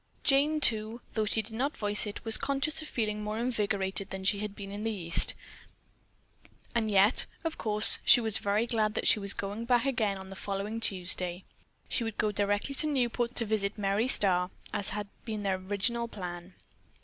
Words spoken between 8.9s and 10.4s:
that she was going back again on the